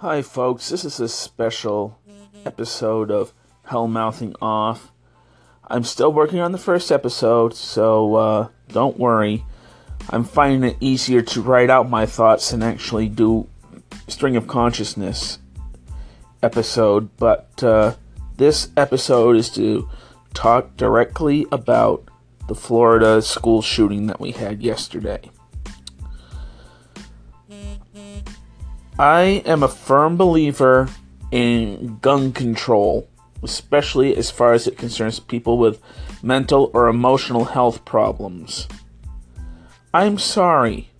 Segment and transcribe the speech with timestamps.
[0.00, 0.70] Hi, folks.
[0.70, 2.00] This is a special
[2.46, 3.34] episode of
[3.66, 4.92] Hell Mouthing Off.
[5.68, 9.44] I'm still working on the first episode, so uh, don't worry.
[10.08, 13.46] I'm finding it easier to write out my thoughts and actually do
[14.08, 15.38] String of Consciousness
[16.42, 17.94] episode, but uh,
[18.38, 19.86] this episode is to
[20.32, 22.08] talk directly about
[22.48, 25.30] the Florida school shooting that we had yesterday.
[29.00, 30.90] I am a firm believer
[31.30, 33.08] in gun control,
[33.42, 35.80] especially as far as it concerns people with
[36.22, 38.68] mental or emotional health problems.
[39.94, 40.90] I'm sorry.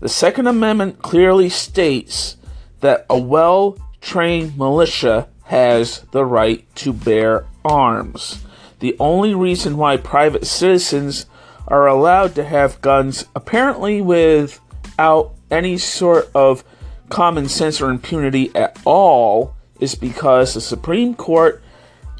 [0.00, 2.38] The Second Amendment clearly states
[2.80, 8.42] that a well trained militia has the right to bear arms.
[8.78, 11.26] The only reason why private citizens
[11.66, 16.64] are allowed to have guns, apparently without any sort of
[17.08, 21.62] common sense or impunity at all, is because the Supreme Court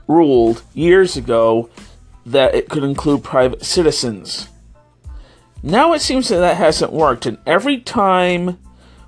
[0.07, 1.69] ruled years ago
[2.25, 4.49] that it could include private citizens.
[5.63, 8.59] Now it seems that that hasn't worked, and every time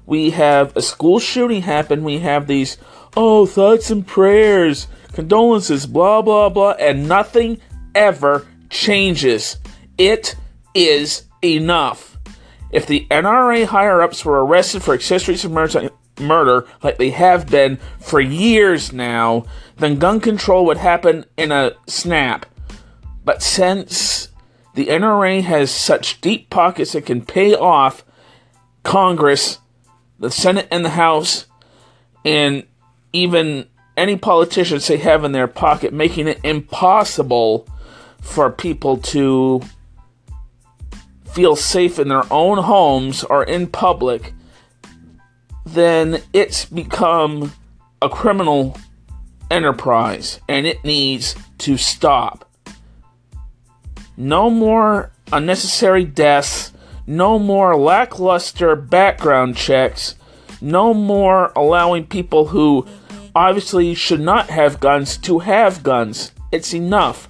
[0.04, 2.76] we have a school shooting happen, we have these,
[3.16, 7.60] oh, thoughts and prayers, condolences, blah, blah, blah, and nothing
[7.94, 9.56] ever changes.
[9.96, 10.34] It
[10.74, 12.18] is enough.
[12.72, 17.48] If the NRA higher ups were arrested for accessories of murder, murder like they have
[17.50, 19.44] been for years now,
[19.76, 22.46] then gun control would happen in a snap.
[23.24, 24.28] But since
[24.74, 28.04] the NRA has such deep pockets it can pay off
[28.82, 29.58] Congress,
[30.18, 31.46] the Senate, and the House,
[32.24, 32.64] and
[33.12, 37.66] even any politicians they have in their pocket, making it impossible
[38.20, 39.60] for people to
[41.32, 44.32] feel safe in their own homes or in public,
[45.64, 47.52] then it's become
[48.02, 48.76] a criminal
[49.50, 52.48] enterprise and it needs to stop.
[54.16, 56.72] No more unnecessary deaths,
[57.06, 60.14] no more lackluster background checks,
[60.60, 62.86] no more allowing people who
[63.34, 66.32] obviously should not have guns to have guns.
[66.52, 67.28] It's enough.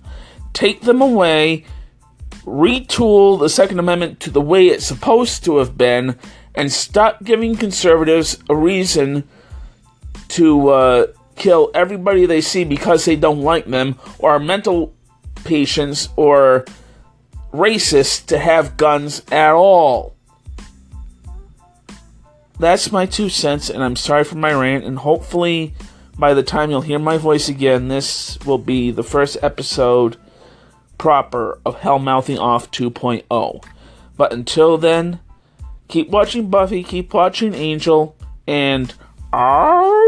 [0.52, 1.64] Take them away,
[2.44, 6.18] retool the Second Amendment to the way it's supposed to have been,
[6.54, 9.28] and stop giving conservatives a reason
[10.28, 11.06] to uh,
[11.36, 14.94] kill everybody they see because they don't like them, or mental
[15.44, 16.64] patients, or
[17.52, 20.14] racists to have guns at all.
[22.58, 25.74] That's my two cents, and I'm sorry for my rant, and hopefully
[26.18, 30.18] by the time you'll hear my voice again, this will be the first episode
[31.00, 33.64] proper of Hell Mouthing Off 2.0.
[34.18, 35.18] But until then,
[35.88, 38.14] keep watching Buffy, keep watching Angel,
[38.46, 38.94] and.
[39.32, 39.99] Arr-